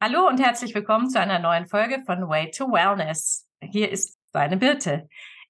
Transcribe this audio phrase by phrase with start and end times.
[0.00, 3.48] Hallo und herzlich willkommen zu einer neuen Folge von Way to Wellness.
[3.60, 5.08] Hier ist seine Birte.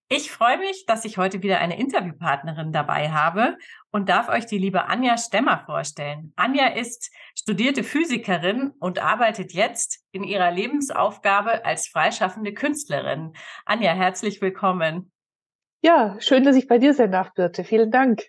[0.08, 3.58] Ich freue mich, dass ich heute wieder eine Interviewpartnerin dabei habe
[3.90, 6.32] und darf euch die liebe Anja Stemmer vorstellen.
[6.36, 13.34] Anja ist studierte Physikerin und arbeitet jetzt in ihrer Lebensaufgabe als freischaffende Künstlerin.
[13.66, 15.12] Anja, herzlich willkommen.
[15.82, 17.64] Ja, schön, dass ich bei dir sein darf, Birte.
[17.64, 18.22] Vielen Dank.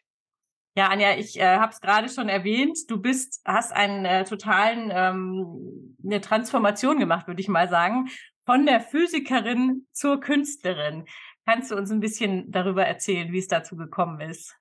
[0.80, 2.90] Ja, Anja, ich äh, habe es gerade schon erwähnt.
[2.90, 8.08] Du bist, hast einen äh, totalen ähm, eine Transformation gemacht, würde ich mal sagen,
[8.46, 11.04] von der Physikerin zur Künstlerin.
[11.46, 14.56] Kannst du uns ein bisschen darüber erzählen, wie es dazu gekommen ist?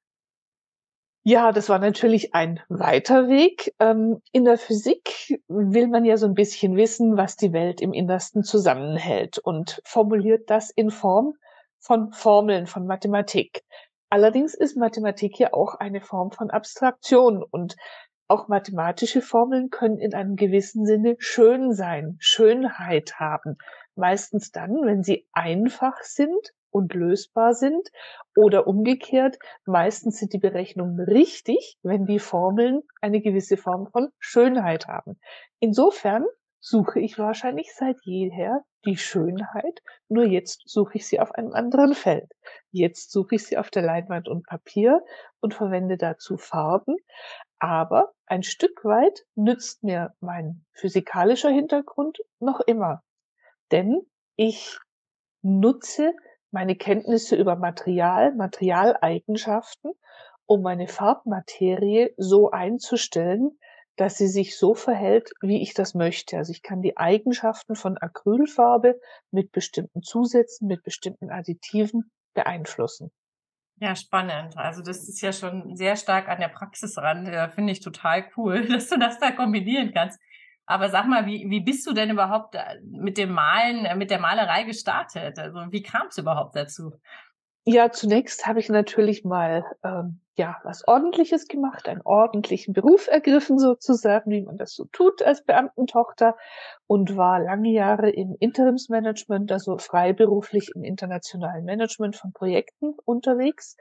[1.22, 3.72] Ja, das war natürlich ein weiter Weg.
[3.78, 7.92] Ähm, in der Physik will man ja so ein bisschen wissen, was die Welt im
[7.92, 11.34] Innersten zusammenhält und formuliert das in Form
[11.78, 13.62] von Formeln, von Mathematik.
[14.10, 17.76] Allerdings ist Mathematik ja auch eine Form von Abstraktion und
[18.26, 23.56] auch mathematische Formeln können in einem gewissen Sinne schön sein, Schönheit haben.
[23.94, 27.88] Meistens dann, wenn sie einfach sind und lösbar sind
[28.36, 34.86] oder umgekehrt, meistens sind die Berechnungen richtig, wenn die Formeln eine gewisse Form von Schönheit
[34.86, 35.18] haben.
[35.58, 36.24] Insofern
[36.60, 41.94] suche ich wahrscheinlich seit jeher die Schönheit, nur jetzt suche ich sie auf einem anderen
[41.94, 42.30] Feld.
[42.70, 45.02] Jetzt suche ich sie auf der Leinwand und Papier
[45.40, 46.96] und verwende dazu Farben,
[47.58, 53.02] aber ein Stück weit nützt mir mein physikalischer Hintergrund noch immer.
[53.72, 54.02] Denn
[54.36, 54.78] ich
[55.42, 56.12] nutze
[56.50, 59.92] meine Kenntnisse über Material, Materialeigenschaften,
[60.46, 63.58] um meine Farbmaterie so einzustellen,
[63.98, 66.38] dass sie sich so verhält, wie ich das möchte.
[66.38, 68.98] Also ich kann die Eigenschaften von Acrylfarbe
[69.32, 73.10] mit bestimmten Zusätzen, mit bestimmten Additiven beeinflussen.
[73.80, 74.56] Ja, spannend.
[74.56, 77.26] Also das ist ja schon sehr stark an der Praxis ran.
[77.26, 80.20] Ja, Finde ich total cool, dass du das da kombinieren kannst.
[80.64, 84.10] Aber sag mal, wie, wie bist du denn überhaupt äh, mit dem Malen, äh, mit
[84.10, 85.38] der Malerei gestartet?
[85.38, 86.92] Also wie kam es überhaupt dazu?
[87.64, 93.58] Ja, zunächst habe ich natürlich mal ähm, ja was Ordentliches gemacht, einen ordentlichen Beruf ergriffen
[93.58, 96.36] sozusagen, wie man das so tut als Beamtentochter
[96.86, 103.76] und war lange Jahre im Interimsmanagement, also freiberuflich im internationalen Management von Projekten unterwegs.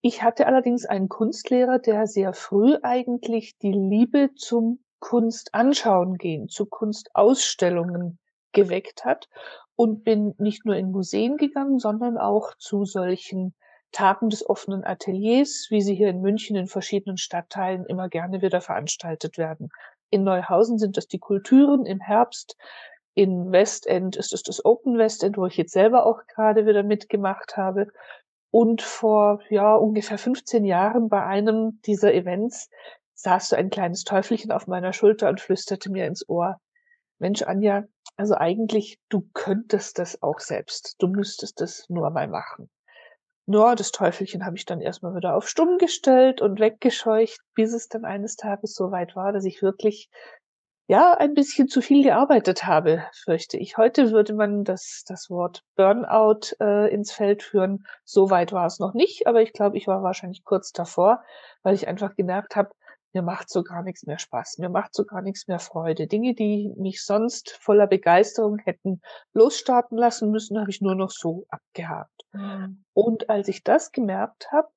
[0.00, 6.48] Ich hatte allerdings einen Kunstlehrer, der sehr früh eigentlich die Liebe zum Kunst anschauen gehen,
[6.48, 8.18] zu Kunstausstellungen
[8.52, 9.28] geweckt hat
[9.74, 13.54] und bin nicht nur in Museen gegangen, sondern auch zu solchen
[13.92, 18.60] Tagen des offenen Ateliers, wie sie hier in München in verschiedenen Stadtteilen immer gerne wieder
[18.60, 19.68] veranstaltet werden.
[20.10, 22.56] In Neuhausen sind das die Kulturen im Herbst.
[23.14, 27.56] In Westend ist es das Open Westend, wo ich jetzt selber auch gerade wieder mitgemacht
[27.56, 27.88] habe.
[28.50, 32.68] Und vor ja ungefähr 15 Jahren bei einem dieser Events
[33.14, 36.60] saß so ein kleines Teufelchen auf meiner Schulter und flüsterte mir ins Ohr,
[37.18, 37.84] Mensch, Anja,
[38.16, 40.96] also eigentlich, du könntest das auch selbst.
[40.98, 42.68] Du müsstest das nur mal machen.
[43.46, 47.88] Nur das Teufelchen habe ich dann erstmal wieder auf stumm gestellt und weggescheucht, bis es
[47.88, 50.08] dann eines Tages so weit war, dass ich wirklich
[50.88, 53.76] ja ein bisschen zu viel gearbeitet habe, fürchte ich.
[53.76, 57.84] Heute würde man das, das Wort Burnout äh, ins Feld führen.
[58.04, 61.22] So weit war es noch nicht, aber ich glaube, ich war wahrscheinlich kurz davor,
[61.62, 62.70] weil ich einfach gemerkt habe,
[63.14, 66.06] mir macht so gar nichts mehr Spaß, mir macht so gar nichts mehr Freude.
[66.06, 69.00] Dinge, die mich sonst voller Begeisterung hätten
[69.32, 72.22] losstarten lassen müssen, habe ich nur noch so abgehakt.
[72.32, 72.84] Mhm.
[72.92, 74.68] Und als ich das gemerkt habe,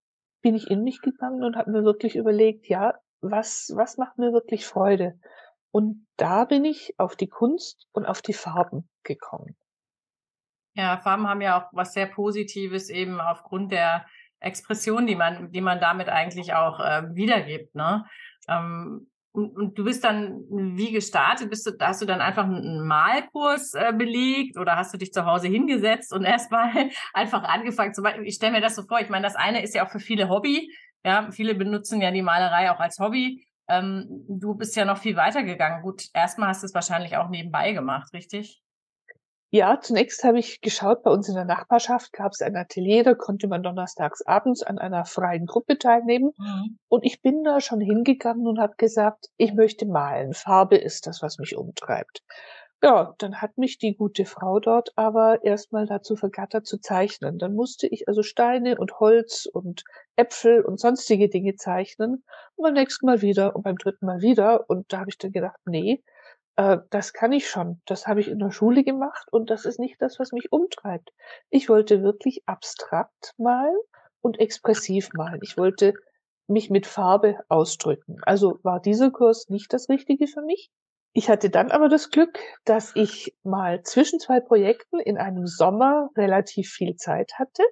[0.41, 4.31] bin ich in mich gegangen und habe mir wirklich überlegt, ja, was, was macht mir
[4.34, 5.19] wirklich Freude?
[5.72, 9.57] Und da bin ich auf die Kunst und auf die Farben gekommen.
[10.75, 14.06] Ja, Farben haben ja auch was sehr Positives eben aufgrund der
[14.40, 17.75] Expression, die man, die man damit eigentlich auch äh, wiedergibt.
[17.75, 18.06] Ne?
[18.47, 21.50] Ähm, und, und, du bist dann wie gestartet?
[21.50, 25.25] Bist du, hast du dann einfach einen Malkurs äh, belegt oder hast du dich zu
[25.25, 28.25] Hause hingesetzt und erstmal einfach angefangen zu malen?
[28.25, 29.00] Ich stelle mir das so vor.
[29.00, 30.72] Ich meine, das eine ist ja auch für viele Hobby.
[31.03, 33.46] Ja, viele benutzen ja die Malerei auch als Hobby.
[33.67, 35.81] Ähm, du bist ja noch viel weiter gegangen.
[35.81, 38.64] Gut, erstmal hast du es wahrscheinlich auch nebenbei gemacht, richtig?
[39.55, 43.13] Ja, zunächst habe ich geschaut, bei uns in der Nachbarschaft gab es ein Atelier, da
[43.13, 46.34] konnte man donnerstags abends an einer freien Gruppe teilnehmen.
[46.37, 46.78] Mhm.
[46.90, 50.34] Und ich bin da schon hingegangen und habe gesagt, ich möchte malen.
[50.34, 52.22] Farbe ist das, was mich umtreibt.
[52.84, 57.40] Ja, dann hat mich die gute Frau dort aber erstmal dazu vergattert zu zeichnen.
[57.40, 59.85] Dann musste ich also Steine und Holz und
[60.17, 62.25] Äpfel und sonstige Dinge zeichnen.
[62.57, 64.69] Und beim nächsten Mal wieder und beim dritten Mal wieder.
[64.69, 66.03] Und da habe ich dann gedacht, nee,
[66.55, 67.81] äh, das kann ich schon.
[67.85, 71.11] Das habe ich in der Schule gemacht und das ist nicht das, was mich umtreibt.
[71.49, 73.78] Ich wollte wirklich abstrakt malen
[74.22, 75.40] und expressiv malen.
[75.43, 75.93] Ich wollte
[76.47, 78.17] mich mit Farbe ausdrücken.
[78.23, 80.69] Also war dieser Kurs nicht das Richtige für mich.
[81.13, 86.09] Ich hatte dann aber das Glück, dass ich mal zwischen zwei Projekten in einem Sommer
[86.17, 87.63] relativ viel Zeit hatte,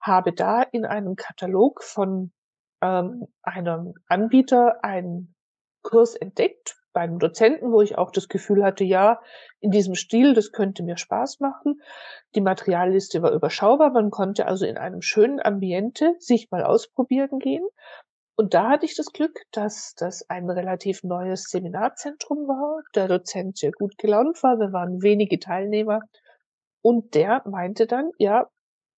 [0.00, 2.32] habe da in einem Katalog von
[2.82, 5.34] ähm, einem Anbieter einen
[5.82, 9.20] Kurs entdeckt bei einem Dozenten, wo ich auch das Gefühl hatte, ja,
[9.60, 11.80] in diesem Stil, das könnte mir Spaß machen.
[12.34, 17.66] Die Materialliste war überschaubar, man konnte also in einem schönen Ambiente sich mal ausprobieren gehen.
[18.36, 23.58] Und da hatte ich das Glück, dass das ein relativ neues Seminarzentrum war, der Dozent
[23.58, 26.00] sehr gut gelaunt war, wir waren wenige Teilnehmer
[26.82, 28.48] und der meinte dann, ja,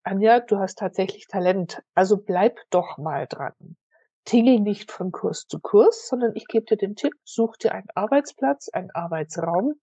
[0.05, 3.77] Anja, du hast tatsächlich Talent, also bleib doch mal dran.
[4.25, 7.89] Tingel nicht von Kurs zu Kurs, sondern ich gebe dir den Tipp, such dir einen
[7.95, 9.75] Arbeitsplatz, einen Arbeitsraum,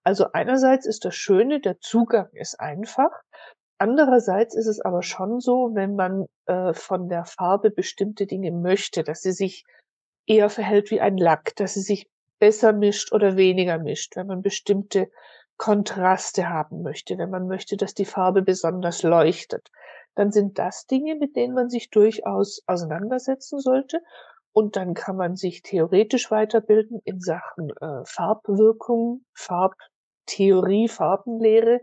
[0.05, 3.11] Also einerseits ist das Schöne, der Zugang ist einfach.
[3.79, 9.03] Andererseits ist es aber schon so, wenn man äh, von der Farbe bestimmte Dinge möchte,
[9.03, 9.65] dass sie sich
[10.27, 12.07] eher verhält wie ein Lack, dass sie sich
[12.43, 15.09] besser mischt oder weniger mischt, wenn man bestimmte
[15.59, 19.71] Kontraste haben möchte, wenn man möchte, dass die Farbe besonders leuchtet,
[20.17, 24.01] dann sind das Dinge, mit denen man sich durchaus auseinandersetzen sollte.
[24.53, 31.79] Und dann kann man sich theoretisch weiterbilden in Sachen äh, Farbwirkung, Farbtheorie, Farbenlehre.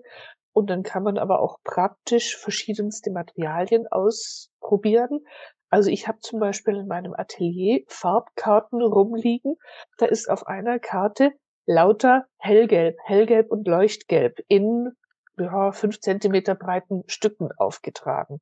[0.52, 5.22] Und dann kann man aber auch praktisch verschiedenste Materialien ausprobieren.
[5.70, 9.56] Also ich habe zum Beispiel in meinem Atelier Farbkarten rumliegen.
[9.98, 11.34] Da ist auf einer Karte
[11.66, 14.92] lauter hellgelb, hellgelb und leuchtgelb in
[15.38, 18.42] ja, fünf Zentimeter breiten Stücken aufgetragen.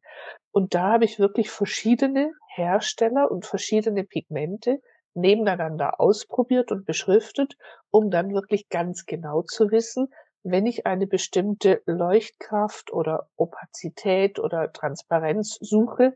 [0.52, 4.80] Und da habe ich wirklich verschiedene Hersteller und verschiedene Pigmente
[5.14, 7.58] nebeneinander ausprobiert und beschriftet,
[7.92, 10.08] um dann wirklich ganz genau zu wissen,
[10.44, 16.16] wenn ich eine bestimmte Leuchtkraft oder Opazität oder Transparenz suche,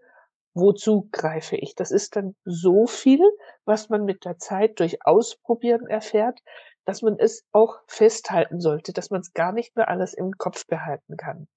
[0.53, 1.75] wozu greife ich?
[1.75, 3.21] Das ist dann so viel,
[3.65, 6.39] was man mit der Zeit durch Ausprobieren erfährt,
[6.85, 10.65] dass man es auch festhalten sollte, dass man es gar nicht mehr alles im Kopf
[10.67, 11.47] behalten kann.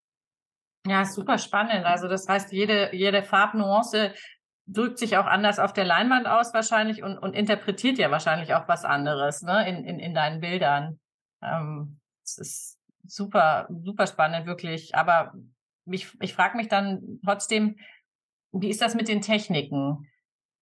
[0.87, 1.87] Ja, super spannend.
[1.87, 4.13] Also das heißt, jede, jede Farbnuance
[4.67, 8.69] drückt sich auch anders auf der Leinwand aus wahrscheinlich und, und interpretiert ja wahrscheinlich auch
[8.69, 11.01] was anderes ne, in, in, in deinen Bildern.
[11.43, 14.95] Ähm, das ist super, super spannend, wirklich.
[14.95, 15.35] Aber
[15.87, 17.77] ich, ich frage mich dann trotzdem,
[18.55, 20.09] wie ist das mit den Techniken?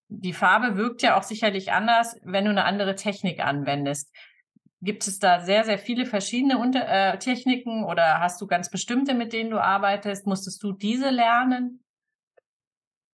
[0.09, 4.15] Die Farbe wirkt ja auch sicherlich anders, wenn du eine andere Technik anwendest.
[4.81, 9.15] Gibt es da sehr, sehr viele verschiedene Unter äh, Techniken oder hast du ganz bestimmte,
[9.15, 10.27] mit denen du arbeitest?
[10.27, 11.85] Musstest du diese lernen?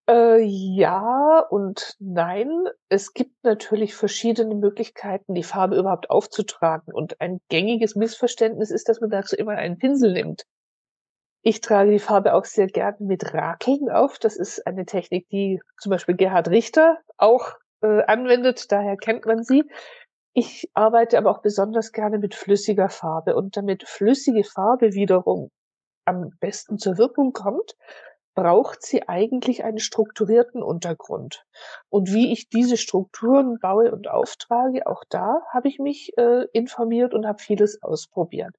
[0.08, 2.48] Äh, ja und nein.
[2.88, 6.94] Es gibt natürlich verschiedene Möglichkeiten, die Farbe überhaupt aufzutragen.
[6.94, 10.44] Und ein gängiges Missverständnis ist, dass man dazu immer einen Pinsel nimmt.
[11.42, 14.18] Ich trage die Farbe auch sehr gerne mit Rakeln auf.
[14.18, 18.70] Das ist eine Technik, die zum Beispiel Gerhard Richter auch äh, anwendet.
[18.72, 19.64] Daher kennt man sie.
[20.34, 25.50] Ich arbeite aber auch besonders gerne mit flüssiger Farbe und damit flüssige Farbe wiederum
[26.04, 27.76] am besten zur Wirkung kommt,
[28.34, 31.44] braucht sie eigentlich einen strukturierten Untergrund.
[31.88, 37.14] Und wie ich diese Strukturen baue und auftrage, auch da habe ich mich äh, informiert
[37.14, 38.54] und habe vieles ausprobiert.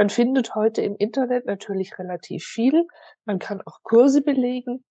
[0.00, 2.86] Man findet heute im Internet natürlich relativ viel.
[3.26, 4.82] Man kann auch Kurse belegen.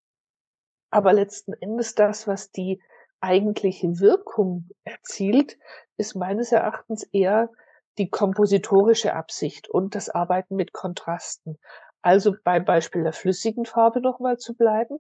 [0.91, 2.79] Aber letzten Endes das, was die
[3.19, 5.57] eigentliche Wirkung erzielt,
[5.97, 7.49] ist meines Erachtens eher
[7.97, 11.57] die kompositorische Absicht und das Arbeiten mit Kontrasten.
[12.03, 14.99] Also beim Beispiel der flüssigen Farbe nochmal zu bleiben.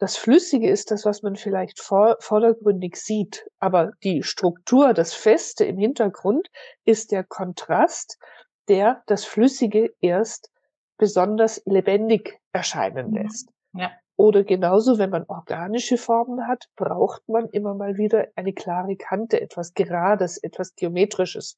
[0.00, 5.64] Das Flüssige ist das, was man vielleicht vor, vordergründig sieht, aber die Struktur, das Feste
[5.64, 6.48] im Hintergrund
[6.84, 8.18] ist der Kontrast,
[8.68, 10.50] der das Flüssige erst
[10.98, 13.16] besonders lebendig erscheinen mhm.
[13.16, 13.50] lässt.
[13.72, 13.90] Ja.
[14.16, 19.40] Oder genauso, wenn man organische Formen hat, braucht man immer mal wieder eine klare Kante,
[19.40, 21.56] etwas Gerades, etwas Geometrisches.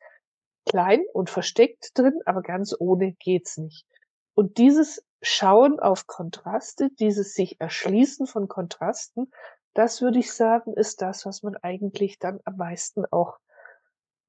[0.64, 3.86] Klein und versteckt drin, aber ganz ohne geht's nicht.
[4.34, 9.30] Und dieses Schauen auf Kontraste, dieses sich erschließen von Kontrasten,
[9.74, 13.38] das würde ich sagen, ist das, was man eigentlich dann am meisten auch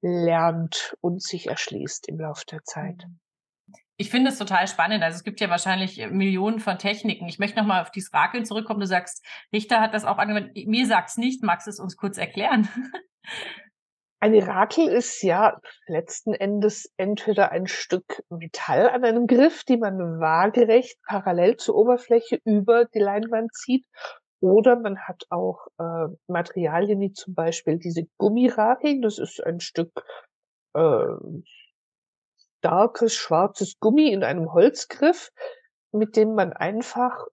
[0.00, 3.04] lernt und sich erschließt im Laufe der Zeit.
[3.06, 3.20] Mhm.
[4.00, 5.02] Ich finde es total spannend.
[5.02, 7.26] Also es gibt ja wahrscheinlich Millionen von Techniken.
[7.26, 8.78] Ich möchte nochmal auf dieses Rakeln zurückkommen.
[8.78, 10.68] Du sagst, Richter hat das auch angewendet.
[10.68, 11.42] Mir sagt's nicht.
[11.42, 12.68] Magst du es uns kurz erklären?
[14.20, 19.98] Eine Rakel ist ja letzten Endes entweder ein Stück Metall an einem Griff, die man
[20.20, 23.84] waagerecht parallel zur Oberfläche über die Leinwand zieht,
[24.40, 29.02] oder man hat auch äh, Materialien wie zum Beispiel diese Gummirakeln.
[29.02, 30.04] Das ist ein Stück
[30.74, 31.06] äh,
[32.58, 35.30] starkes schwarzes Gummi in einem Holzgriff,
[35.92, 37.26] mit dem man einfach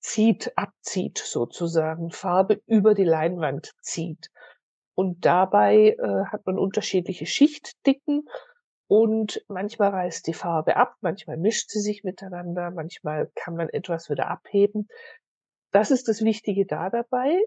[0.00, 4.30] zieht, abzieht sozusagen, Farbe über die Leinwand zieht.
[4.94, 8.28] Und dabei äh, hat man unterschiedliche Schichtdicken
[8.88, 14.08] und manchmal reißt die Farbe ab, manchmal mischt sie sich miteinander, manchmal kann man etwas
[14.08, 14.88] wieder abheben.
[15.76, 17.38] Das ist das Wichtige da dabei.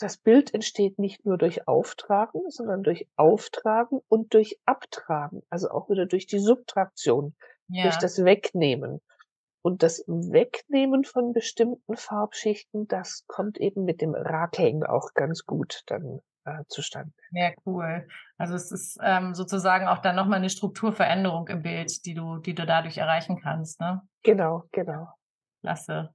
[0.00, 5.88] Das Bild entsteht nicht nur durch Auftragen, sondern durch Auftragen und durch Abtragen, also auch
[5.88, 7.36] wieder durch die Subtraktion,
[7.68, 7.84] ja.
[7.84, 9.00] durch das Wegnehmen.
[9.62, 15.84] Und das Wegnehmen von bestimmten Farbschichten, das kommt eben mit dem Rakeln auch ganz gut
[15.86, 17.12] dann äh, zustande.
[17.30, 18.04] Ja, cool.
[18.36, 22.56] Also es ist ähm, sozusagen auch dann nochmal eine Strukturveränderung im Bild, die du, die
[22.56, 24.02] du dadurch erreichen kannst, ne?
[24.24, 25.06] Genau, genau.
[25.60, 26.12] Klasse.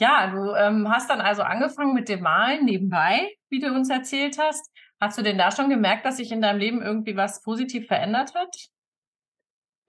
[0.00, 4.38] Ja, du ähm, hast dann also angefangen mit dem Malen nebenbei, wie du uns erzählt
[4.38, 4.70] hast.
[5.00, 8.34] Hast du denn da schon gemerkt, dass sich in deinem Leben irgendwie was positiv verändert
[8.34, 8.54] hat?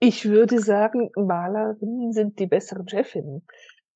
[0.00, 3.46] Ich würde sagen, Malerinnen sind die besseren Chefinnen.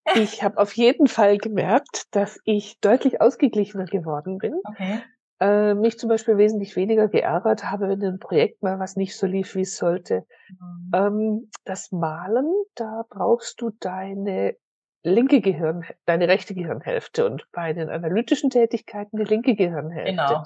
[0.16, 4.60] Ich habe auf jeden Fall gemerkt, dass ich deutlich ausgeglichener geworden bin.
[4.62, 5.00] Okay
[5.40, 9.26] äh, mich zum Beispiel wesentlich weniger geärgert habe, wenn ein Projekt mal was nicht so
[9.26, 10.24] lief, wie es sollte.
[10.48, 10.90] Mhm.
[10.94, 14.56] Ähm, das Malen, da brauchst du deine
[15.04, 20.10] linke Gehirn, deine rechte Gehirnhälfte und bei den analytischen Tätigkeiten die linke Gehirnhälfte.
[20.10, 20.42] Genau.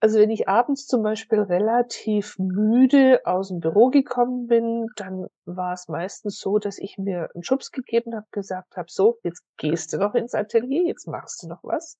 [0.00, 5.72] Also wenn ich abends zum Beispiel relativ müde aus dem Büro gekommen bin, dann war
[5.72, 9.92] es meistens so, dass ich mir einen Schubs gegeben habe, gesagt habe, so, jetzt gehst
[9.92, 11.98] du noch ins Atelier, jetzt machst du noch was.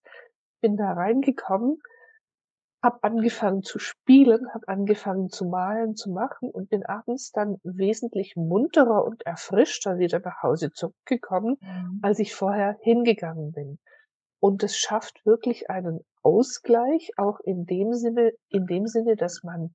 [0.60, 1.78] Bin da reingekommen,
[2.84, 8.36] habe angefangen zu spielen, habe angefangen zu malen, zu machen und bin abends dann wesentlich
[8.36, 12.00] munterer und erfrischter wieder nach Hause zurückgekommen, mhm.
[12.02, 13.78] als ich vorher hingegangen bin.
[14.38, 19.74] Und es schafft wirklich einen Ausgleich, auch in dem Sinne, in dem Sinne, dass man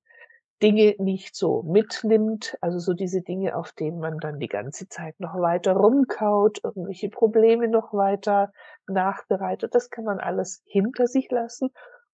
[0.62, 5.18] Dinge nicht so mitnimmt, also so diese Dinge, auf denen man dann die ganze Zeit
[5.18, 8.52] noch weiter rumkaut, irgendwelche Probleme noch weiter
[8.86, 11.70] nachbereitet, das kann man alles hinter sich lassen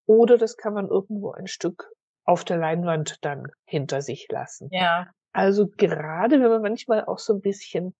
[0.07, 1.91] oder das kann man irgendwo ein Stück
[2.25, 4.69] auf der Leinwand dann hinter sich lassen.
[4.73, 5.09] Ja.
[5.33, 7.95] Also gerade wenn man manchmal auch so ein bisschen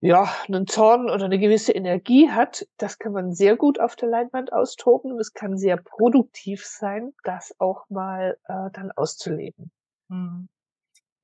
[0.00, 4.08] ja, einen Zorn oder eine gewisse Energie hat, das kann man sehr gut auf der
[4.08, 9.70] Leinwand austoben und es kann sehr produktiv sein, das auch mal äh, dann auszuleben.
[10.10, 10.48] Hm.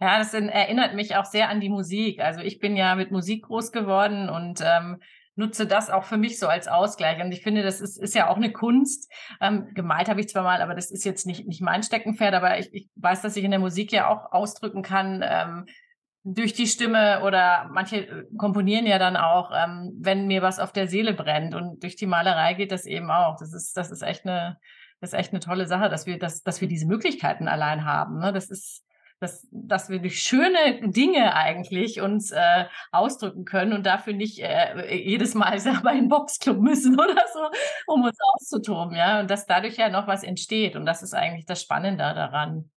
[0.01, 2.21] Ja, das erinnert mich auch sehr an die Musik.
[2.21, 5.03] Also ich bin ja mit Musik groß geworden und ähm,
[5.39, 7.23] nutze das auch für mich so als Ausgleich.
[7.23, 9.11] Und ich finde, das ist, ist ja auch eine Kunst.
[9.41, 12.59] Ähm, gemalt habe ich zwar mal, aber das ist jetzt nicht, nicht mein Steckenpferd, aber
[12.59, 15.67] ich, ich weiß, dass ich in der Musik ja auch ausdrücken kann, ähm,
[16.25, 20.73] durch die Stimme oder manche äh, komponieren ja dann auch, ähm, wenn mir was auf
[20.73, 23.37] der Seele brennt und durch die Malerei geht das eben auch.
[23.39, 24.59] Das ist, das ist echt eine,
[25.01, 28.19] das ist echt eine tolle Sache, dass wir, dass, dass wir diese Möglichkeiten allein haben.
[28.19, 28.33] Ne?
[28.33, 28.85] Das ist,
[29.21, 34.95] dass, dass wir durch schöne Dinge eigentlich uns äh, ausdrücken können und dafür nicht äh,
[34.95, 37.41] jedes Mal selber in den Boxclub müssen oder so,
[37.87, 39.21] um uns auszutoben, ja.
[39.21, 40.77] Und dass dadurch ja noch was entsteht.
[40.77, 42.71] Und das ist eigentlich das Spannende daran.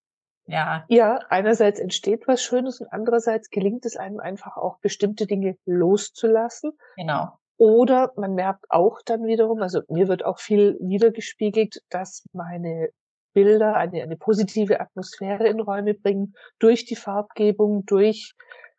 [0.48, 0.86] Ja.
[0.89, 6.71] Ja, einerseits entsteht was Schönes und andererseits gelingt es einem einfach auch, bestimmte Dinge loszulassen.
[6.98, 7.38] Genau.
[7.57, 12.89] Oder man merkt auch dann wiederum, also mir wird auch viel wiedergespiegelt, dass meine
[13.34, 18.34] Bilder eine, eine positive Atmosphäre in Räume bringen, durch die Farbgebung, durch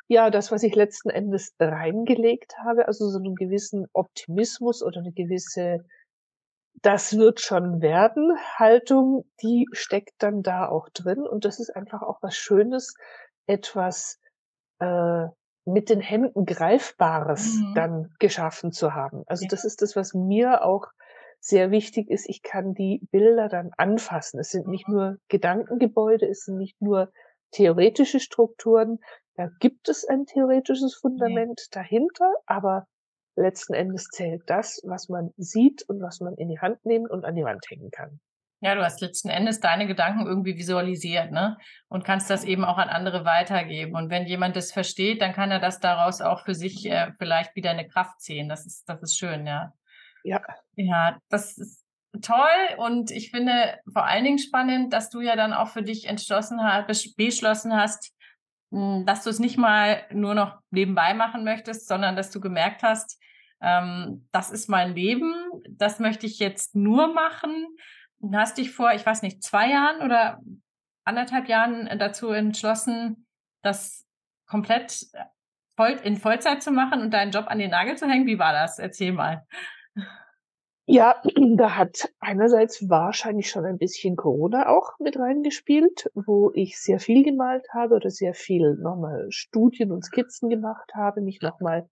[0.09, 5.13] ja, das, was ich letzten Endes reingelegt habe, also so einen gewissen Optimismus oder eine
[5.13, 5.85] gewisse
[6.81, 11.27] das wird schon werden Haltung, die steckt dann da auch drin.
[11.27, 12.95] Und das ist einfach auch was Schönes,
[13.47, 14.19] etwas
[14.81, 15.27] äh,
[15.65, 17.75] mit den Händen Greifbares mhm.
[17.75, 19.23] dann geschaffen zu haben.
[19.27, 19.49] Also ja.
[19.49, 20.87] das ist das, was mir auch
[21.43, 22.29] sehr wichtig ist.
[22.29, 24.39] Ich kann die Bilder dann anfassen.
[24.39, 24.95] Es sind nicht mhm.
[24.95, 27.13] nur Gedankengebäude, es sind nicht nur
[27.51, 28.99] theoretische Strukturen.
[29.35, 32.87] Da gibt es ein theoretisches Fundament dahinter, aber
[33.35, 37.25] letzten Endes zählt das, was man sieht und was man in die Hand nehmen und
[37.25, 38.21] an die Wand hängen kann.
[38.61, 41.57] Ja, du hast letzten Endes deine Gedanken irgendwie visualisiert, ne?
[41.89, 43.97] Und kannst das eben auch an andere weitergeben.
[43.97, 47.57] Und wenn jemand das versteht, dann kann er das daraus auch für sich äh, vielleicht
[47.57, 48.49] wieder eine Kraft ziehen.
[48.49, 49.73] Das ist, das ist schön, ja.
[50.25, 50.41] Ja.
[50.77, 51.85] Ja, das ist
[52.21, 52.77] toll.
[52.77, 56.63] Und ich finde vor allen Dingen spannend, dass du ja dann auch für dich entschlossen
[56.63, 58.13] hast, beschlossen hast,
[58.73, 62.83] hm, dass du es nicht mal nur noch nebenbei machen möchtest, sondern dass du gemerkt
[62.83, 63.21] hast,
[63.61, 65.33] ähm, das ist mein Leben,
[65.69, 67.77] das möchte ich jetzt nur machen.
[68.19, 70.39] Und hast dich vor, ich weiß nicht, zwei Jahren oder
[71.05, 73.27] anderthalb Jahren dazu entschlossen,
[73.63, 74.07] das
[74.47, 75.07] komplett
[75.77, 78.27] voll, in Vollzeit zu machen und deinen Job an den Nagel zu hängen.
[78.27, 78.79] Wie war das?
[78.79, 79.45] Erzähl mal.
[80.87, 81.23] Ja,
[81.57, 87.23] da hat einerseits wahrscheinlich schon ein bisschen Corona auch mit reingespielt, wo ich sehr viel
[87.25, 91.89] gemalt habe oder sehr viel nochmal Studien und Skizzen gemacht habe, mich nochmal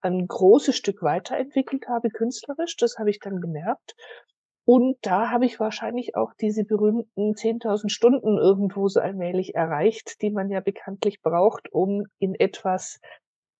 [0.00, 2.76] ein großes Stück weiterentwickelt habe, künstlerisch.
[2.76, 3.94] Das habe ich dann gemerkt.
[4.64, 10.30] Und da habe ich wahrscheinlich auch diese berühmten 10.000 Stunden irgendwo so allmählich erreicht, die
[10.30, 13.00] man ja bekanntlich braucht, um in etwas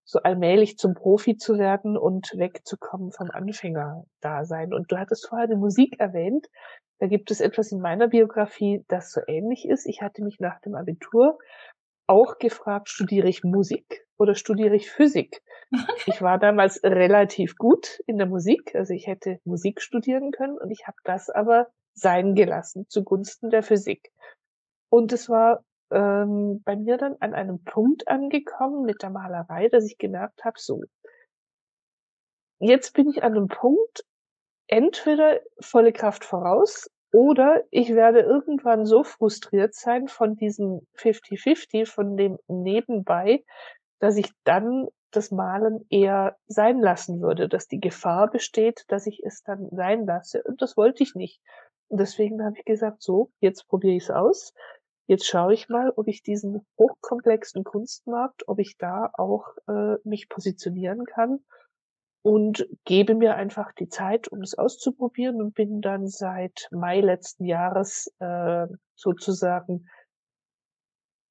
[0.05, 4.75] so allmählich zum Profi zu werden und wegzukommen vom Anfängerdasein.
[4.75, 6.49] Und du hattest vorher die Musik erwähnt.
[6.99, 9.87] Da gibt es etwas in meiner Biografie, das so ähnlich ist.
[9.87, 11.39] Ich hatte mich nach dem Abitur
[12.07, 15.43] auch gefragt, studiere ich Musik oder studiere ich Physik?
[16.07, 20.71] Ich war damals relativ gut in der Musik, also ich hätte Musik studieren können und
[20.71, 24.11] ich habe das aber sein gelassen zugunsten der Physik.
[24.91, 29.85] Und es war ähm, bei mir dann an einem Punkt angekommen mit der Malerei, dass
[29.85, 30.83] ich gemerkt habe, so,
[32.59, 34.05] jetzt bin ich an einem Punkt,
[34.69, 42.17] entweder volle Kraft voraus oder ich werde irgendwann so frustriert sein von diesem 50-50, von
[42.17, 43.45] dem nebenbei,
[44.01, 49.23] dass ich dann das Malen eher sein lassen würde, dass die Gefahr besteht, dass ich
[49.25, 50.43] es dann sein lasse.
[50.43, 51.41] Und das wollte ich nicht.
[51.89, 54.55] Und deswegen habe ich gesagt, so, jetzt probiere ich es aus.
[55.07, 60.29] Jetzt schaue ich mal, ob ich diesen hochkomplexen Kunstmarkt, ob ich da auch äh, mich
[60.29, 61.41] positionieren kann
[62.23, 67.45] und gebe mir einfach die Zeit, um es auszuprobieren und bin dann seit Mai letzten
[67.45, 69.89] Jahres äh, sozusagen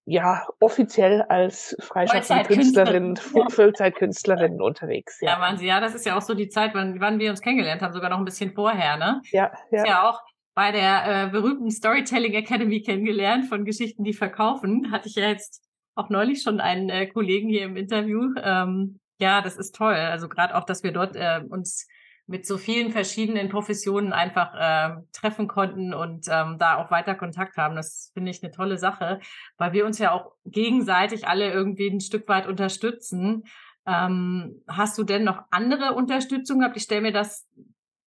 [0.06, 5.22] ja offiziell als freischaffende Künstlerin, Vollzeitkünstlerin unterwegs.
[5.22, 5.34] Ja.
[5.34, 7.42] ja, waren Sie, ja, das ist ja auch so die Zeit, wann, wann wir uns
[7.42, 9.22] kennengelernt haben, sogar noch ein bisschen vorher, ne?
[9.32, 9.78] Ja, ja.
[9.78, 10.22] Ist ja auch
[10.54, 14.92] bei der äh, berühmten Storytelling Academy kennengelernt von Geschichten, die verkaufen.
[14.92, 15.64] Hatte ich ja jetzt
[15.96, 18.34] auch neulich schon einen äh, Kollegen hier im Interview.
[18.38, 19.94] Ähm, ja, das ist toll.
[19.94, 21.88] Also gerade auch, dass wir dort äh, uns
[22.28, 27.58] mit so vielen verschiedenen Professionen einfach äh, treffen konnten und ähm, da auch weiter Kontakt
[27.58, 27.76] haben.
[27.76, 29.20] Das finde ich eine tolle Sache,
[29.58, 33.44] weil wir uns ja auch gegenseitig alle irgendwie ein Stück weit unterstützen.
[33.86, 36.78] Ähm, hast du denn noch andere Unterstützung gehabt?
[36.78, 37.48] Ich stelle mir das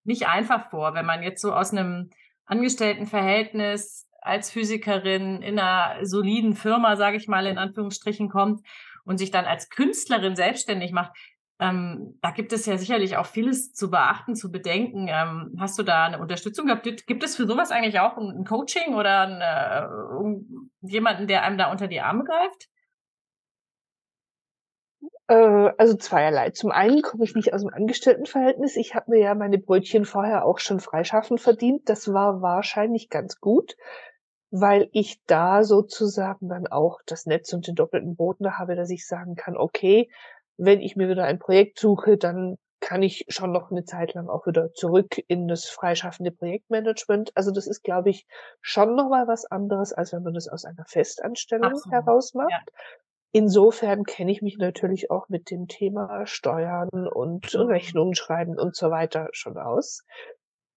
[0.05, 2.11] nicht einfach vor, wenn man jetzt so aus einem
[2.47, 8.63] Angestelltenverhältnis als Physikerin in einer soliden Firma, sage ich mal in Anführungsstrichen, kommt
[9.05, 11.13] und sich dann als Künstlerin selbstständig macht.
[11.61, 15.07] Ähm, da gibt es ja sicherlich auch vieles zu beachten, zu bedenken.
[15.09, 17.07] Ähm, hast du da eine Unterstützung gehabt?
[17.07, 20.43] Gibt es für sowas eigentlich auch ein, Coaching oder eine,
[20.83, 22.69] äh, jemanden, der einem da unter die Arme greift?
[25.29, 26.51] Äh, also zweierlei.
[26.51, 28.77] Zum einen komme ich nicht aus dem Angestelltenverhältnis.
[28.77, 31.89] Ich habe mir ja meine Brötchen vorher auch schon freischaffen verdient.
[31.89, 33.77] Das war wahrscheinlich ganz gut,
[34.51, 39.07] weil ich da sozusagen dann auch das Netz und den doppelten Boden habe, dass ich
[39.07, 40.11] sagen kann, okay,
[40.57, 44.29] wenn ich mir wieder ein Projekt suche, dann kann ich schon noch eine Zeit lang
[44.29, 47.33] auch wieder zurück in das freischaffende Projektmanagement.
[47.35, 48.27] Also das ist, glaube ich,
[48.61, 51.93] schon nochmal was anderes, als wenn man das aus einer Festanstellung Absolut.
[51.95, 52.51] heraus macht.
[52.51, 52.61] Ja.
[53.35, 57.61] Insofern kenne ich mich natürlich auch mit dem Thema Steuern und mhm.
[57.61, 60.05] Rechnungen schreiben und so weiter schon aus.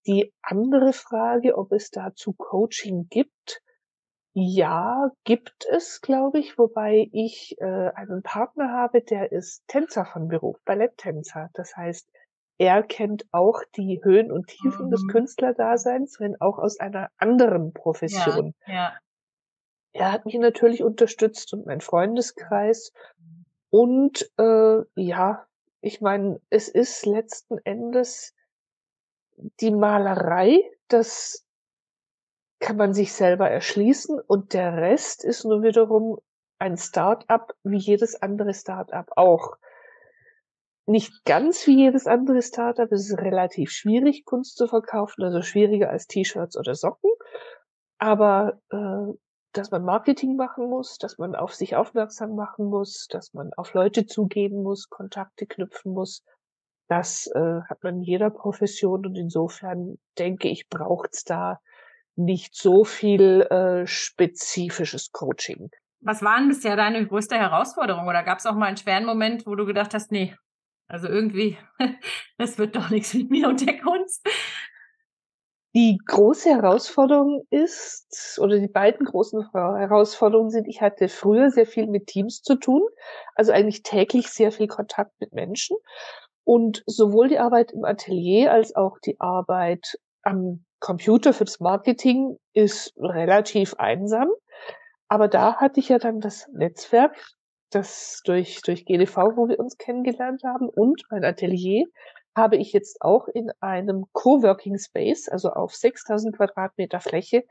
[0.07, 3.61] Die andere Frage, ob es dazu Coaching gibt,
[4.33, 7.65] Ja, gibt es, glaube ich, wobei ich äh,
[7.95, 11.49] einen Partner habe, der ist Tänzer von Beruf, Balletttänzer.
[11.53, 12.09] Das heißt,
[12.59, 15.07] er kennt auch die Höhen und Tiefen des Mhm.
[15.07, 17.73] Künstlerdaseins, wenn auch aus einer anderen
[18.05, 18.53] Ja, Profession.
[18.65, 18.99] ja.
[19.97, 22.93] Er hat mich natürlich unterstützt und mein Freundeskreis.
[23.71, 25.47] Und äh, ja,
[25.81, 28.35] ich meine, es ist letzten Endes
[29.59, 31.47] die Malerei, das
[32.59, 36.19] kann man sich selber erschließen und der Rest ist nur wiederum
[36.59, 39.57] ein Start-up wie jedes andere Start-up auch.
[40.85, 45.89] Nicht ganz wie jedes andere Start-up, es ist relativ schwierig, Kunst zu verkaufen, also schwieriger
[45.89, 47.09] als T-Shirts oder Socken.
[47.97, 49.17] Aber äh,
[49.57, 53.73] dass man Marketing machen muss, dass man auf sich aufmerksam machen muss, dass man auf
[53.73, 56.23] Leute zugehen muss, Kontakte knüpfen muss,
[56.87, 61.59] das äh, hat man in jeder Profession und insofern denke ich, braucht's da
[62.15, 65.69] nicht so viel äh, spezifisches Coaching.
[65.99, 68.07] Was war denn bisher deine größte Herausforderung?
[68.07, 70.35] Oder gab es auch mal einen schweren Moment, wo du gedacht hast, nee,
[70.87, 71.57] also irgendwie,
[72.37, 74.25] das wird doch nichts mit mir und der Kunst?
[75.77, 81.85] Die große Herausforderung ist, oder die beiden großen Herausforderungen sind, ich hatte früher sehr viel
[81.85, 82.81] mit Teams zu tun,
[83.35, 85.77] also eigentlich täglich sehr viel Kontakt mit Menschen.
[86.43, 92.95] Und sowohl die Arbeit im Atelier als auch die Arbeit am Computer fürs Marketing ist
[92.97, 94.29] relativ einsam.
[95.09, 97.15] Aber da hatte ich ja dann das Netzwerk,
[97.69, 101.85] das durch, durch GDV, wo wir uns kennengelernt haben, und mein Atelier
[102.37, 107.43] habe ich jetzt auch in einem Coworking Space, also auf 6000 Quadratmeter Fläche,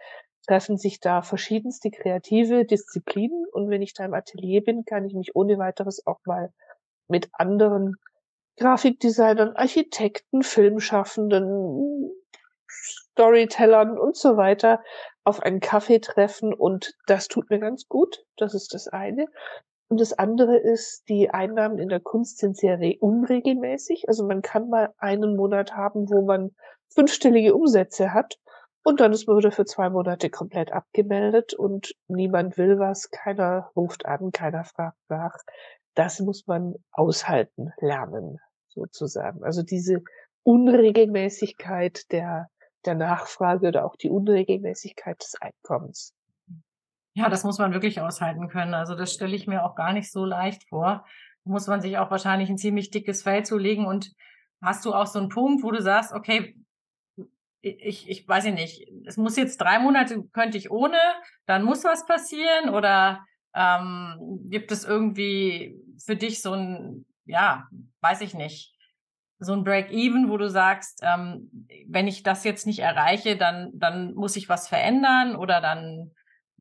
[0.46, 3.44] treffen sich da verschiedenste kreative Disziplinen.
[3.52, 6.52] Und wenn ich da im Atelier bin, kann ich mich ohne weiteres auch mal
[7.08, 7.96] mit anderen
[8.58, 12.10] Grafikdesignern, Architekten, Filmschaffenden,
[12.68, 14.82] Storytellern und so weiter
[15.24, 18.24] auf einen Kaffee treffen und das tut mir ganz gut.
[18.36, 19.26] Das ist das eine.
[19.88, 24.08] Und das andere ist, die Einnahmen in der Kunst sind sehr unregelmäßig.
[24.08, 26.50] Also man kann mal einen Monat haben, wo man
[26.88, 28.38] fünfstellige Umsätze hat
[28.86, 33.70] und dann ist man wieder für zwei Monate komplett abgemeldet und niemand will was, keiner
[33.74, 35.36] ruft an, keiner fragt nach.
[35.94, 39.42] Das muss man aushalten, lernen, sozusagen.
[39.42, 40.02] Also diese
[40.44, 42.48] Unregelmäßigkeit der,
[42.84, 46.14] der Nachfrage oder auch die Unregelmäßigkeit des Einkommens.
[47.16, 48.74] Ja, das muss man wirklich aushalten können.
[48.74, 51.06] Also das stelle ich mir auch gar nicht so leicht vor.
[51.44, 53.86] Muss man sich auch wahrscheinlich ein ziemlich dickes Fell zulegen.
[53.86, 54.12] Und
[54.60, 56.54] hast du auch so einen Punkt, wo du sagst, okay,
[57.62, 60.98] ich, ich weiß nicht, es muss jetzt drei Monate, könnte ich ohne,
[61.46, 63.24] dann muss was passieren oder
[63.54, 65.74] ähm, gibt es irgendwie
[66.04, 67.66] für dich so ein, ja,
[68.02, 68.74] weiß ich nicht,
[69.38, 71.50] so ein Break-Even, wo du sagst, ähm,
[71.88, 76.12] wenn ich das jetzt nicht erreiche, dann, dann muss ich was verändern oder dann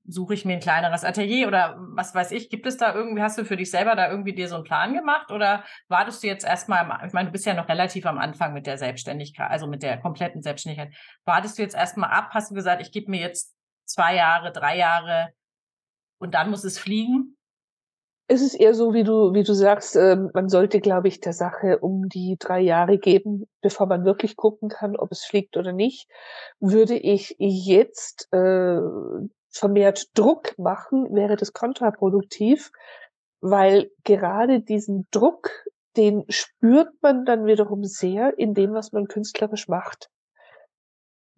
[0.08, 2.50] suche ich mir ein kleineres Atelier oder was weiß ich.
[2.50, 4.94] Gibt es da irgendwie, hast du für dich selber da irgendwie dir so einen Plan
[4.94, 8.54] gemacht oder wartest du jetzt erstmal, ich meine, du bist ja noch relativ am Anfang
[8.54, 10.94] mit der Selbstständigkeit, also mit der kompletten Selbstständigkeit.
[11.26, 12.30] Wartest du jetzt erstmal ab?
[12.32, 15.30] Hast du gesagt, ich gebe mir jetzt zwei Jahre, drei Jahre
[16.20, 17.36] und dann muss es fliegen?
[18.28, 21.34] Es ist eher so, wie du, wie du sagst, äh, man sollte, glaube ich, der
[21.34, 25.74] Sache um die drei Jahre geben, bevor man wirklich gucken kann, ob es fliegt oder
[25.74, 26.10] nicht.
[26.60, 28.80] Würde ich jetzt äh,
[29.58, 32.72] vermehrt Druck machen, wäre das kontraproduktiv,
[33.41, 35.50] weil gerade diesen Druck,
[35.98, 40.10] den spürt man dann wiederum sehr in dem, was man künstlerisch macht.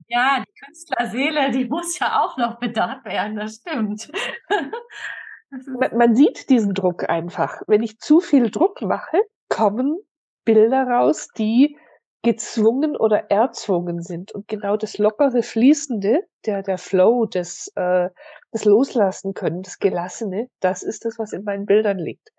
[0.07, 4.09] Ja, die Künstlerseele, die muss ja auch noch bedacht werden, das stimmt.
[5.49, 7.61] man, man sieht diesen Druck einfach.
[7.67, 9.99] Wenn ich zu viel Druck mache, kommen
[10.45, 11.77] Bilder raus, die
[12.23, 14.31] gezwungen oder erzwungen sind.
[14.31, 18.09] Und genau das lockere, fließende, der, der Flow, das, äh,
[18.51, 22.29] das Loslassen können, das Gelassene, das ist das, was in meinen Bildern liegt.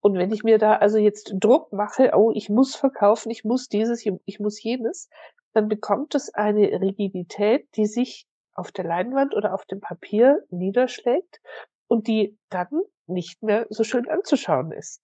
[0.00, 3.68] Und wenn ich mir da also jetzt Druck mache, oh, ich muss verkaufen, ich muss
[3.68, 5.08] dieses, ich muss jenes,
[5.54, 11.40] dann bekommt es eine Rigidität, die sich auf der Leinwand oder auf dem Papier niederschlägt
[11.88, 12.68] und die dann
[13.06, 15.02] nicht mehr so schön anzuschauen ist.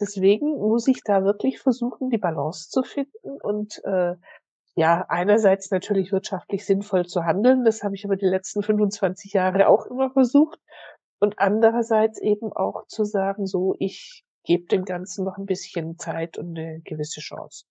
[0.00, 4.14] Deswegen muss ich da wirklich versuchen, die Balance zu finden und äh,
[4.74, 9.68] ja, einerseits natürlich wirtschaftlich sinnvoll zu handeln, das habe ich aber die letzten 25 Jahre
[9.68, 10.58] auch immer versucht,
[11.18, 16.38] und andererseits eben auch zu sagen, so, ich gebe dem Ganzen noch ein bisschen Zeit
[16.38, 17.64] und eine gewisse Chance.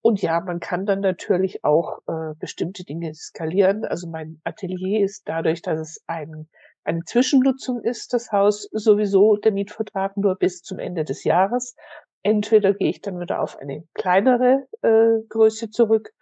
[0.00, 3.84] Und ja, man kann dann natürlich auch äh, bestimmte Dinge skalieren.
[3.84, 6.48] Also mein Atelier ist dadurch, dass es ein
[6.84, 11.76] eine Zwischennutzung ist das Haus sowieso der Mietvertrag nur bis zum Ende des Jahres.
[12.22, 16.12] Entweder gehe ich dann wieder auf eine kleinere äh, Größe zurück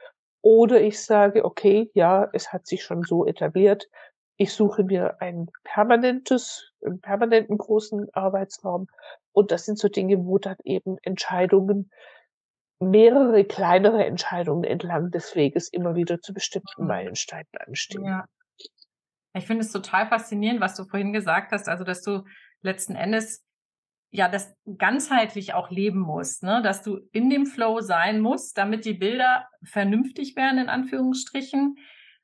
[0.43, 3.89] oder ich sage, okay, ja, es hat sich schon so etabliert.
[4.39, 8.87] ich suche mir ein permanentes, einen permanenten großen Arbeitsraum.
[9.33, 11.91] Und das sind so Dinge, wo dann eben Entscheidungen,
[12.79, 16.89] mehrere kleinere Entscheidungen entlang des Weges immer wieder zu bestimmten mhm.
[16.89, 18.05] Meilensteinen anstehen.
[18.05, 18.27] Ja.
[19.37, 22.25] Ich finde es total faszinierend, was du vorhin gesagt hast, also dass du
[22.63, 23.45] letzten Endes
[24.11, 26.63] ja das ganzheitlich auch leben musst, ne?
[26.63, 31.77] dass du in dem Flow sein musst, damit die Bilder vernünftig werden, in Anführungsstrichen,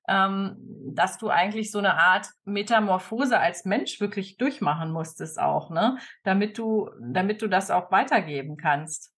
[0.09, 0.57] ähm,
[0.94, 5.98] dass du eigentlich so eine Art Metamorphose als Mensch wirklich durchmachen musstest auch, ne?
[6.25, 9.12] Damit du, damit du das auch weitergeben kannst.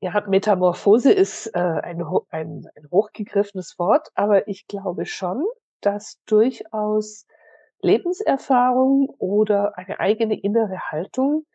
[0.00, 5.44] Ja, Metamorphose ist äh, ein, ein, ein hochgegriffenes Wort, aber ich glaube schon,
[5.86, 7.26] dass durchaus
[7.80, 11.46] Lebenserfahrung oder eine eigene innere Haltung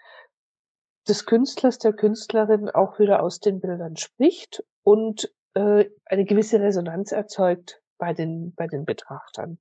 [1.08, 7.12] des Künstlers, der Künstlerin auch wieder aus den Bildern spricht und äh, eine gewisse Resonanz
[7.12, 9.60] erzeugt bei den, bei den Betrachtern.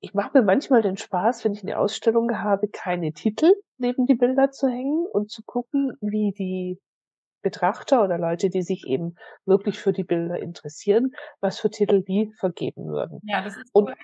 [0.00, 4.14] Ich mache mir manchmal den Spaß, wenn ich eine Ausstellung habe, keine Titel neben die
[4.14, 6.80] Bilder zu hängen und zu gucken, wie die
[7.42, 12.32] Betrachter oder Leute, die sich eben wirklich für die Bilder interessieren, was für Titel die
[12.38, 13.20] vergeben würden.
[13.24, 13.84] Ja, das ist cool.
[13.84, 13.94] Und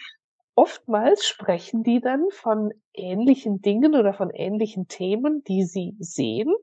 [0.54, 6.54] oftmals sprechen die dann von ähnlichen Dingen oder von ähnlichen Themen, die sie sehen,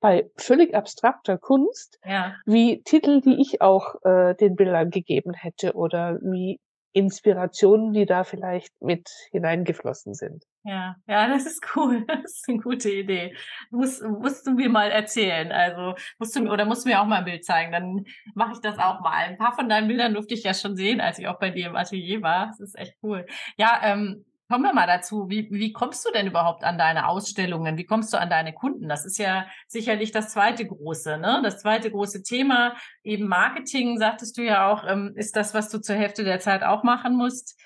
[0.00, 2.34] bei völlig abstrakter Kunst, ja.
[2.46, 6.60] wie Titel, die ich auch äh, den Bildern gegeben hätte oder wie
[6.98, 10.42] Inspirationen, die da vielleicht mit hineingeflossen sind.
[10.64, 12.04] Ja, ja, das ist cool.
[12.08, 13.36] Das ist eine gute Idee.
[13.70, 15.52] Muss, musst du mir mal erzählen.
[15.52, 17.70] Also musst du oder musst du mir auch mal ein Bild zeigen.
[17.70, 19.12] Dann mache ich das auch mal.
[19.12, 21.68] Ein paar von deinen Bildern durfte ich ja schon sehen, als ich auch bei dir
[21.68, 22.48] im Atelier war.
[22.48, 23.26] Das ist echt cool.
[23.56, 25.28] Ja, ähm, Kommen wir mal dazu.
[25.28, 27.76] Wie, wie kommst du denn überhaupt an deine Ausstellungen?
[27.76, 28.88] Wie kommst du an deine Kunden?
[28.88, 31.42] Das ist ja sicherlich das zweite große, ne?
[31.44, 32.74] Das zweite große Thema.
[33.02, 36.62] Eben Marketing, sagtest du ja auch, ähm, ist das, was du zur Hälfte der Zeit
[36.62, 37.60] auch machen musst.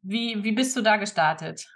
[0.00, 1.68] Wie, wie bist du da gestartet?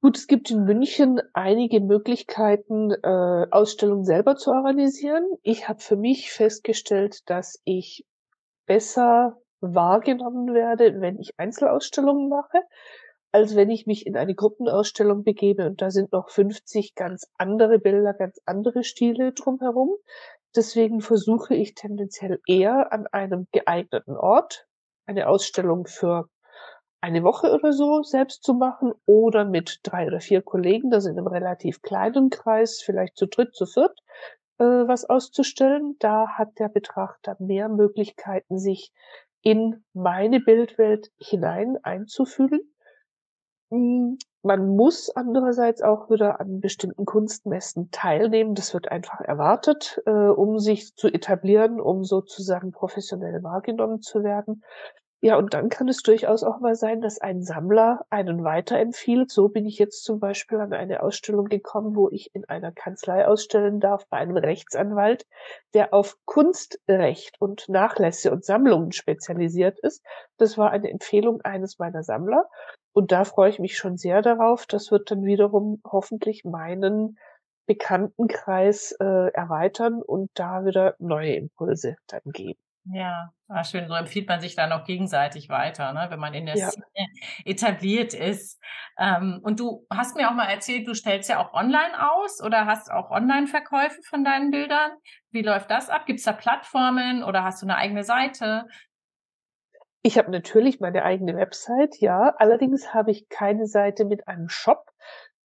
[0.00, 5.24] Gut, es gibt in München einige Möglichkeiten, äh, Ausstellungen selber zu organisieren.
[5.42, 8.06] Ich habe für mich festgestellt, dass ich
[8.66, 9.40] besser
[9.72, 12.60] wahrgenommen werde, wenn ich Einzelausstellungen mache,
[13.32, 17.78] als wenn ich mich in eine Gruppenausstellung begebe und da sind noch 50 ganz andere
[17.78, 19.96] Bilder, ganz andere Stile drumherum.
[20.54, 24.66] Deswegen versuche ich tendenziell eher an einem geeigneten Ort
[25.06, 26.28] eine Ausstellung für
[27.00, 31.18] eine Woche oder so selbst zu machen oder mit drei oder vier Kollegen, das in
[31.18, 33.98] einem relativ kleinen Kreis, vielleicht zu dritt, zu viert,
[34.58, 35.96] äh, was auszustellen.
[35.98, 38.92] Da hat der Betrachter mehr Möglichkeiten, sich
[39.44, 42.60] in meine Bildwelt hinein einzufühlen.
[43.70, 48.54] Hm, man muss andererseits auch wieder an bestimmten Kunstmessen teilnehmen.
[48.54, 54.62] Das wird einfach erwartet, äh, um sich zu etablieren, um sozusagen professionell wahrgenommen zu werden.
[55.24, 59.30] Ja, und dann kann es durchaus auch mal sein, dass ein Sammler einen weiterempfiehlt.
[59.30, 63.26] So bin ich jetzt zum Beispiel an eine Ausstellung gekommen, wo ich in einer Kanzlei
[63.26, 65.26] ausstellen darf bei einem Rechtsanwalt,
[65.72, 70.04] der auf Kunstrecht und Nachlässe und Sammlungen spezialisiert ist.
[70.36, 72.50] Das war eine Empfehlung eines meiner Sammler.
[72.92, 74.66] Und da freue ich mich schon sehr darauf.
[74.66, 77.18] Das wird dann wiederum hoffentlich meinen
[77.64, 82.60] Bekanntenkreis äh, erweitern und da wieder neue Impulse dann geben.
[82.92, 83.88] Ja, ah, schön.
[83.88, 86.06] So empfiehlt man sich dann auch gegenseitig weiter, ne?
[86.10, 86.70] wenn man in der ja.
[86.70, 87.08] Szene
[87.44, 88.60] etabliert ist.
[88.98, 92.66] Ähm, und du hast mir auch mal erzählt, du stellst ja auch online aus oder
[92.66, 94.92] hast auch Online-Verkäufe von deinen Bildern.
[95.30, 96.06] Wie läuft das ab?
[96.06, 98.66] Gibt es da Plattformen oder hast du eine eigene Seite?
[100.02, 102.34] Ich habe natürlich meine eigene Website, ja.
[102.36, 104.90] Allerdings habe ich keine Seite mit einem Shop,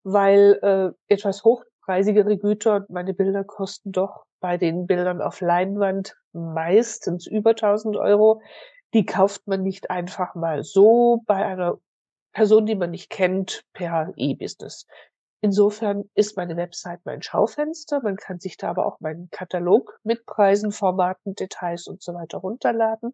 [0.03, 6.15] weil äh, etwas hochpreisigere Güter und meine Bilder kosten doch bei den Bildern auf Leinwand
[6.33, 8.41] meistens über 1000 Euro.
[8.93, 11.79] Die kauft man nicht einfach mal so bei einer
[12.33, 14.85] Person, die man nicht kennt, per E-Business.
[15.41, 18.01] Insofern ist meine Website mein Schaufenster.
[18.01, 22.39] Man kann sich da aber auch meinen Katalog mit Preisen, Formaten, Details und so weiter
[22.39, 23.13] runterladen.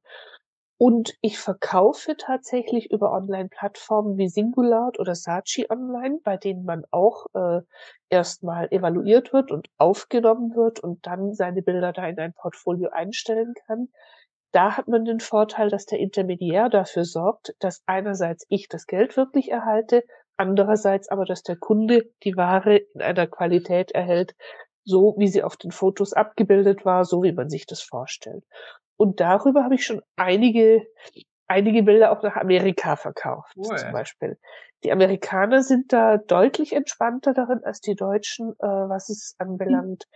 [0.77, 7.27] Und ich verkaufe tatsächlich über Online-Plattformen wie Singulart oder Saatchi Online, bei denen man auch
[7.33, 7.61] äh,
[8.09, 13.53] erstmal evaluiert wird und aufgenommen wird und dann seine Bilder da in ein Portfolio einstellen
[13.67, 13.87] kann.
[14.51, 19.15] Da hat man den Vorteil, dass der Intermediär dafür sorgt, dass einerseits ich das Geld
[19.15, 20.03] wirklich erhalte,
[20.35, 24.35] andererseits aber, dass der Kunde die Ware in einer Qualität erhält,
[24.83, 28.43] so wie sie auf den Fotos abgebildet war, so wie man sich das vorstellt.
[28.97, 30.85] Und darüber habe ich schon einige,
[31.47, 33.77] einige Bilder auch nach Amerika verkauft, cool.
[33.77, 34.37] zum Beispiel.
[34.83, 40.07] Die Amerikaner sind da deutlich entspannter darin als die Deutschen, äh, was es anbelangt,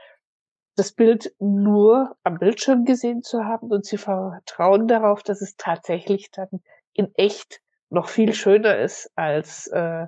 [0.75, 6.31] das Bild nur am Bildschirm gesehen zu haben und sie vertrauen darauf, dass es tatsächlich
[6.31, 6.47] dann
[6.93, 10.07] in echt noch viel schöner ist, als äh,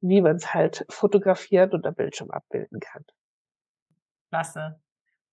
[0.00, 3.04] wie man es halt fotografiert und am Bildschirm abbilden kann.
[4.30, 4.80] Klasse.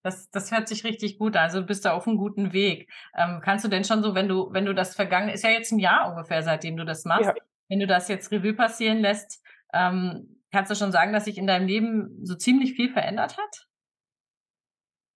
[0.04, 1.44] Das, das hört sich richtig gut an.
[1.44, 2.92] Also du bist da auf einem guten Weg.
[3.18, 5.72] Ähm, kannst du denn schon so, wenn du, wenn du das vergangen, ist ja jetzt
[5.72, 7.34] ein Jahr ungefähr, seitdem du das machst, ja.
[7.70, 9.42] wenn du das jetzt Revue passieren lässt,
[9.74, 13.68] ähm, kannst du schon sagen, dass sich in deinem Leben so ziemlich viel verändert hat?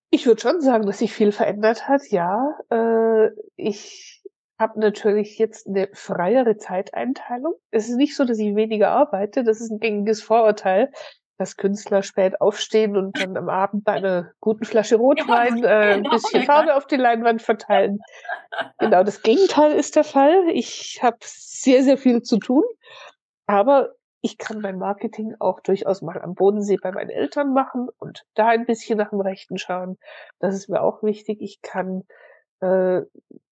[0.09, 2.57] Ich würde schon sagen, dass sich viel verändert hat, ja.
[2.71, 4.23] Äh, ich
[4.57, 7.55] habe natürlich jetzt eine freiere Zeiteinteilung.
[7.71, 9.43] Es ist nicht so, dass ich weniger arbeite.
[9.43, 10.91] Das ist ein gängiges Vorurteil
[11.37, 16.03] dass Künstler spät aufstehen und dann am Abend bei einer guten Flasche Rotwein äh, ein
[16.03, 17.99] genau, bisschen Farbe auf die Leinwand verteilen.
[18.79, 20.49] Genau, das Gegenteil ist der Fall.
[20.51, 22.63] Ich habe sehr, sehr viel zu tun,
[23.45, 28.23] aber ich kann mein Marketing auch durchaus mal am Bodensee bei meinen Eltern machen und
[28.33, 29.97] da ein bisschen nach dem Rechten schauen.
[30.39, 31.37] Das ist mir auch wichtig.
[31.41, 32.03] Ich kann
[32.61, 33.01] äh,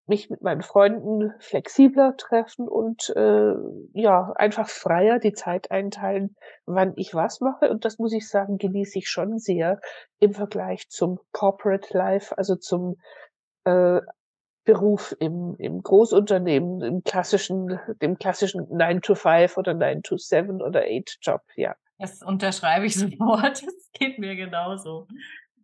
[0.08, 3.54] mich mit meinen Freunden flexibler treffen und äh,
[3.94, 7.70] ja, einfach freier die Zeit einteilen, wann ich was mache.
[7.70, 9.80] Und das muss ich sagen, genieße ich schon sehr
[10.20, 12.98] im Vergleich zum Corporate Life, also zum
[13.64, 14.02] äh,
[14.64, 20.62] Beruf im, im Großunternehmen, im klassischen, dem klassischen 9 to 5 oder 9 to 7
[20.62, 21.76] oder 8 Job, ja.
[21.98, 23.64] Das unterschreibe ich sofort.
[23.64, 25.08] Das geht mir genauso.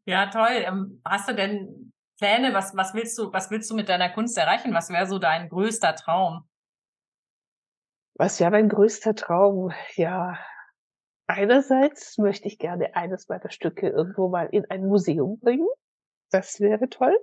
[0.06, 0.64] Ja, toll.
[0.66, 2.54] Ähm, hast du denn Pläne?
[2.54, 4.74] Was, was willst du, was willst du mit deiner Kunst erreichen?
[4.74, 6.48] Was wäre so dein größter Traum?
[8.16, 9.72] Was wäre mein größter Traum?
[9.96, 10.38] Ja,
[11.26, 15.68] einerseits möchte ich gerne eines meiner Stücke irgendwo mal in ein Museum bringen.
[16.30, 17.18] Das wäre toll.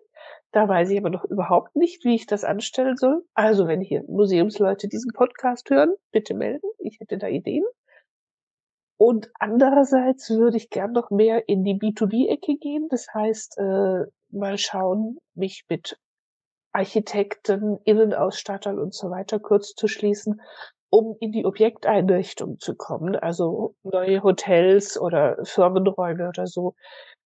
[0.50, 3.24] Da weiß ich aber noch überhaupt nicht, wie ich das anstellen soll.
[3.34, 6.68] Also, wenn hier Museumsleute diesen Podcast hören, bitte melden.
[6.78, 7.64] Ich hätte da Ideen.
[8.98, 12.88] Und andererseits würde ich gern noch mehr in die B2B-Ecke gehen.
[12.90, 15.98] Das heißt, äh, mal schauen, mich mit
[16.72, 20.40] Architekten, Innenausstattern und so weiter kurz zu schließen,
[20.90, 26.74] um in die Objekteinrichtung zu kommen, also neue Hotels oder Firmenräume oder so,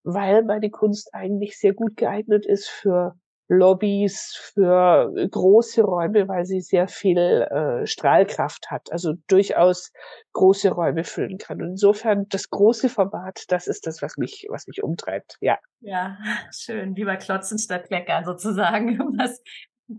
[0.05, 3.15] weil meine Kunst eigentlich sehr gut geeignet ist für
[3.53, 9.93] Lobbys, für große Räume, weil sie sehr viel äh, Strahlkraft hat, also durchaus
[10.33, 11.61] große Räume füllen kann.
[11.61, 15.37] Und insofern das große Format, das ist das, was mich, was mich umtreibt.
[15.41, 15.59] Ja.
[15.81, 16.19] Ja,
[16.53, 16.95] schön.
[16.95, 19.43] Lieber klotzen statt kleckern sozusagen, um das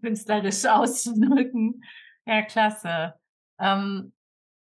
[0.02, 1.82] künstlerisch auszudrücken.
[2.26, 3.14] Ja, klasse.
[3.60, 4.14] Ähm,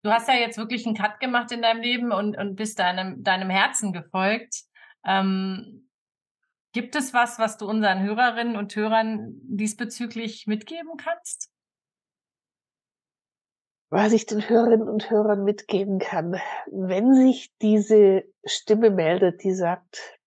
[0.02, 3.22] du hast ja jetzt wirklich einen Cut gemacht in deinem Leben und, und bist deinem,
[3.22, 4.64] deinem Herzen gefolgt.
[5.06, 5.83] Ähm,
[6.74, 11.48] Gibt es was, was du unseren Hörerinnen und Hörern diesbezüglich mitgeben kannst?
[13.90, 16.32] Was ich den Hörerinnen und Hörern mitgeben kann,
[16.66, 20.18] wenn sich diese Stimme meldet, die sagt,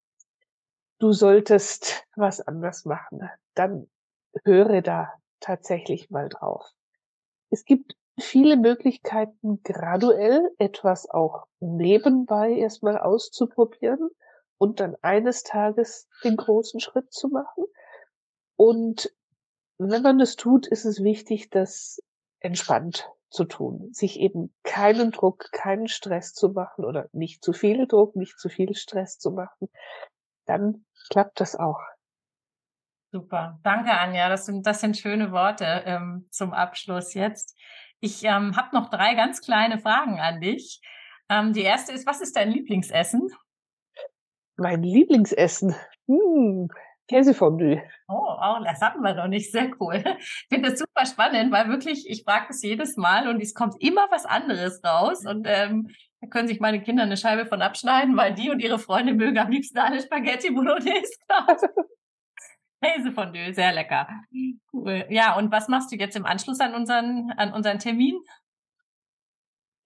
[1.00, 3.90] du solltest was anders machen, dann
[4.46, 6.66] höre da tatsächlich mal drauf.
[7.50, 14.12] Es gibt viele Möglichkeiten, graduell etwas auch nebenbei erstmal auszuprobieren
[14.58, 17.66] und dann eines Tages den großen Schritt zu machen.
[18.56, 19.12] Und
[19.78, 22.02] wenn man das tut, ist es wichtig, das
[22.40, 27.88] entspannt zu tun, sich eben keinen Druck, keinen Stress zu machen oder nicht zu viel
[27.88, 29.70] Druck, nicht zu viel Stress zu machen,
[30.46, 31.80] dann klappt das auch.
[33.12, 37.58] Super, danke Anja, das sind, das sind schöne Worte ähm, zum Abschluss jetzt.
[38.00, 40.82] Ich ähm, habe noch drei ganz kleine Fragen an dich.
[41.30, 43.30] Ähm, die erste ist, was ist dein Lieblingsessen?
[44.58, 45.76] Mein Lieblingsessen.
[46.08, 46.70] Hm,
[47.08, 47.82] Käsefondue.
[48.10, 49.52] Oh, oh, das hatten wir noch nicht.
[49.52, 50.04] Sehr cool.
[50.20, 53.76] Ich finde das super spannend, weil wirklich, ich frage es jedes Mal und es kommt
[53.80, 55.26] immer was anderes raus.
[55.26, 55.90] Und ähm,
[56.22, 59.38] da können sich meine Kinder eine Scheibe von abschneiden, weil die und ihre Freunde mögen
[59.38, 61.14] am liebsten alle Spaghetti Bolognese.
[62.84, 64.08] Käsefondue, sehr lecker.
[64.72, 65.06] Cool.
[65.10, 68.20] Ja, und was machst du jetzt im Anschluss an unseren, an unseren Termin?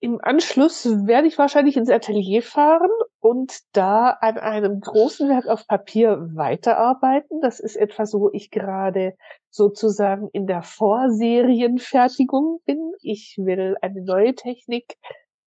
[0.00, 2.90] Im Anschluss werde ich wahrscheinlich ins Atelier fahren
[3.22, 7.40] und da an einem großen Werk auf Papier weiterarbeiten.
[7.40, 9.16] Das ist etwas, wo ich gerade
[9.48, 12.92] sozusagen in der Vorserienfertigung bin.
[13.00, 14.98] Ich will eine neue Technik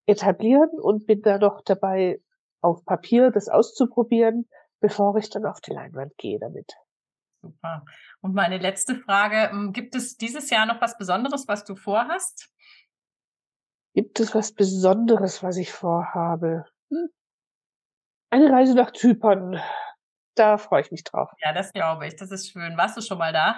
[0.06, 2.22] etablieren und bin da noch dabei,
[2.62, 4.48] auf Papier das auszuprobieren,
[4.80, 6.72] bevor ich dann auf die Leinwand gehe damit.
[7.42, 7.84] Super.
[8.22, 12.50] Und meine letzte Frage, ähm, gibt es dieses Jahr noch was Besonderes, was du vorhast?
[13.94, 16.66] Gibt es was Besonderes, was ich vorhabe?
[16.90, 17.10] Hm.
[18.30, 19.62] Eine Reise nach Zypern.
[20.36, 21.30] Da freue ich mich drauf.
[21.42, 22.16] Ja, das glaube ich.
[22.16, 22.76] Das ist schön.
[22.78, 23.56] Warst du schon mal da?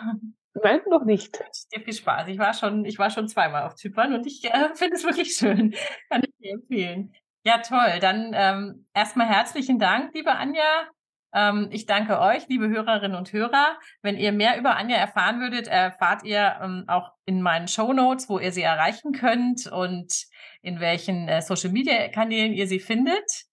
[0.63, 1.39] Nein, noch nicht.
[1.74, 2.28] Dir viel Spaß.
[2.28, 5.36] Ich war schon, ich war schon zweimal auf Zypern und ich äh, finde es wirklich
[5.36, 5.74] schön.
[6.09, 7.13] Kann ich dir empfehlen.
[7.43, 7.99] Ja, toll.
[8.01, 10.88] Dann ähm, erstmal herzlichen Dank, liebe Anja,
[11.34, 13.78] Ähm, ich danke euch, liebe Hörerinnen und Hörer.
[14.01, 18.30] Wenn ihr mehr über Anja erfahren würdet, erfahrt ihr ähm, auch in meinen Show Notes,
[18.30, 20.26] wo ihr sie erreichen könnt und
[20.61, 23.46] in welchen äh, Social Media Kanälen ihr sie findet.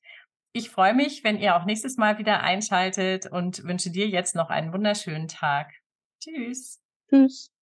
[0.57, 4.51] Ich freue mich, wenn ihr auch nächstes Mal wieder einschaltet und wünsche dir jetzt noch
[4.51, 5.73] einen wunderschönen Tag.
[6.21, 6.81] Tschüss.
[7.11, 7.54] Tschüss.